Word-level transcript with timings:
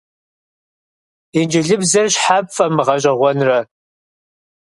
Инджылызыбзэр 1.39 2.07
щхьэ 2.13 2.37
пфӀэмыгъэщӀэгъуэнрэ? 2.45 3.59